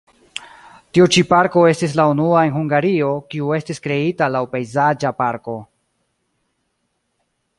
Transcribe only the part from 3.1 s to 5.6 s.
kiu estis kreita laŭ pejzaĝa parko.